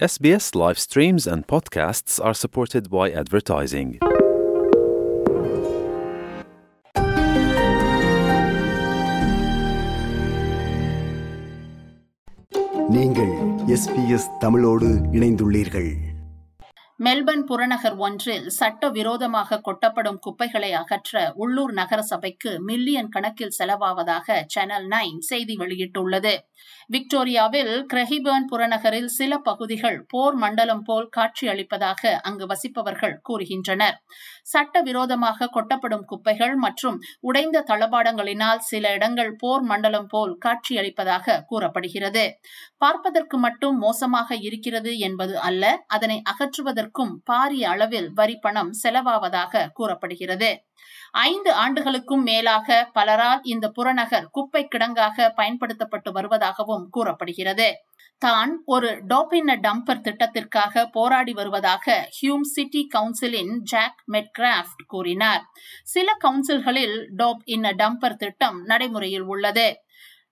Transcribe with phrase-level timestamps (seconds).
[0.00, 3.97] SBS live streams and podcasts are supported by advertising.
[12.89, 13.33] நீங்கள்
[13.67, 15.91] SBS தமிழோடு இணைந்துள்ளீர்கள்
[17.01, 25.53] Melbourne புறநகர் ஒன்றில் சட்டவிரோதமாக கொட்டப்படும் குப்பைகளை அகற்ற உள்ளூர் நகரசபைக்கு மில்லியன் கணக்கில் செலவாவதாக சேனல் நைன் செய்தி
[25.57, 26.33] வெளியிட்டுள்ளது.
[26.89, 33.97] விக்டோரியாவில் கிரஹிபர்ன் புறநகரில் சில பகுதிகள் போர் மண்டலம் போல் காட்சியளிப்பதாக அங்கு வசிப்பவர்கள் கூறுகின்றனர்.
[34.43, 42.25] சட்டவிரோதமாக கொட்டப்படும் குப்பைகள் மற்றும் உடைந்த தளபாடங்களினால் சில இடங்கள் போர் மண்டலம் போல் காட்சியளிப்பதாக கூறப்படுகிறது.
[42.77, 50.63] பார்ப்பதற்கு மட்டும் மோசமாக இருக்கிறது என்பது அல்ல அதனை அகற்றுவதற்கு அகற்றுவதற்கும் பாரிய அளவில் வரி பணம் செலவாவதாக கூறப்படுகிறது.
[51.11, 57.75] ஐந்து ஆண்டுகளுக்கும் மேலாக பலரால் இந்த புறநகர் குப்பை கிடங்காக பயன்படுத்தப்பட்டு வருவதாகவும் கூறப்படுகிறது.
[58.17, 65.41] தான் ஒரு டாப் இன் டம்பர் திட்டத்திற்காக போராடி வருவதாக ஹியூம் சிட்டி கவுன்சிலின் ஜாக் மெட்கிராஃப்ட் கூறினார்.
[65.83, 69.77] சில கவுன்சில்களில் டோப் இன் டம்பர் திட்டம் நடைமுறையில் உள்ளது.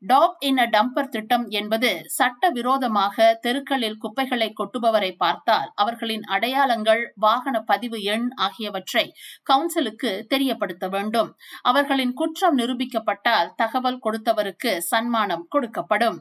[0.02, 8.02] டாப் இன் டம்பர் திட்டம் என்பது சட்ட விரோதமாக தெருக்களில் குப்பைகளை கொட்டுபவரை பார்த்தால் அவர்களின் அடையாளங்கள் வாகன பதிவு
[8.04, 9.04] எண் ஆகியவற்றை
[9.52, 11.36] கவுன்சிலுக்கு தெரியப்படுத்த வேண்டும்.
[11.62, 16.18] அவர்களின் குற்றம் நிரூபிக்கப்பட்டால் தகவல் கொடுத்தவருக்கு சன்மானம் கொடுக்கப்படும்.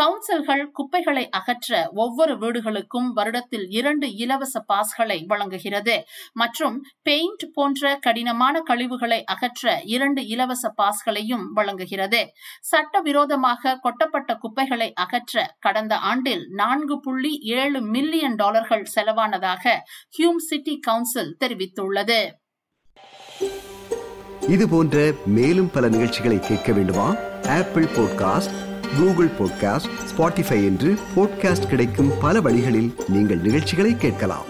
[0.00, 5.96] கவுன்சில்கள் குப்பைகளை அகற்ற ஒவ்வொரு வீடுகளுக்கும் வருடத்தில் இரண்டு இலவச பாஸ்களை வழங்குகிறது.
[6.32, 12.22] மற்றும் பெயிண்ட் போன்ற கடினமான கழிவுகளை அகற்ற இரண்டு இலவச பாஸ்களையும் வழங்குகிறது.
[12.60, 19.72] சட்டவிரோத விரோதமாக கொட்டப்பட்ட குப்பைகளை அகற்ற கடந்த ஆண்டில் நான்கு புள்ளி ஏழு மில்லியன் டாலர்கள் செலவானதாக
[20.16, 22.18] ஹியூம் சிட்டி கவுன்சில் தெரிவித்துள்ளது.
[24.48, 27.08] இது போன்ற மேலும் பல நிகழ்ச்சிகளை கேட்க வேண்டுமா?
[27.48, 28.56] Apple podcast
[28.98, 34.49] Google podcast Spotify என்று பாட்காஸ்ட் கிடைக்கும் பல வழிகளில் நீங்கள் நிகழ்ச்சிகளை கேட்கலாம்.